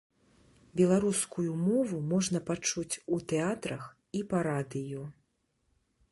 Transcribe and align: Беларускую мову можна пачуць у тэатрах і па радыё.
Беларускую 0.79 1.49
мову 1.65 1.99
можна 2.13 2.39
пачуць 2.47 2.99
у 3.17 3.19
тэатрах 3.33 3.83
і 4.21 4.23
па 4.31 4.37
радыё. 4.47 5.03